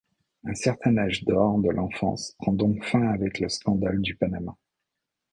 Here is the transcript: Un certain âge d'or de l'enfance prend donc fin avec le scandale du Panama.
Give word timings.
Un 0.45 0.55
certain 0.55 0.97
âge 0.97 1.25
d'or 1.25 1.59
de 1.59 1.69
l'enfance 1.69 2.33
prend 2.39 2.53
donc 2.53 2.83
fin 2.83 3.09
avec 3.09 3.39
le 3.39 3.49
scandale 3.49 4.01
du 4.01 4.15
Panama. 4.15 4.57